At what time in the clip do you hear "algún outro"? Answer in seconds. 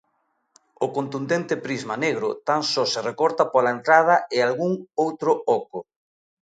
4.41-5.31